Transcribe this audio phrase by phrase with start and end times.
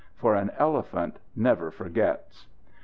[0.15, 2.47] For an elephant never forgets.